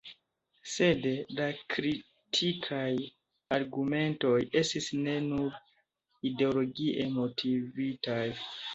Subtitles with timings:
[0.75, 1.03] Sed
[1.39, 2.87] la kritikaj
[3.59, 4.33] argumentoj
[4.65, 5.63] estis ne nur
[6.35, 8.23] ideologie motivitaj.